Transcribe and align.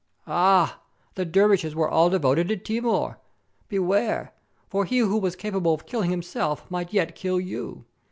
"Ah! 0.25 0.81
the 1.13 1.25
dervishes 1.25 1.75
were 1.75 1.87
all 1.87 2.09
devoted 2.09 2.47
to 2.47 2.57
Timur. 2.57 3.19
Be 3.67 3.77
ware, 3.77 4.33
for 4.67 4.83
he 4.85 4.97
who 4.97 5.19
was 5.19 5.35
capable 5.35 5.75
of 5.75 5.85
killing 5.85 6.09
himself 6.09 6.65
might 6.71 6.91
yet 6.91 7.13
kill 7.13 7.39
you. 7.39 7.85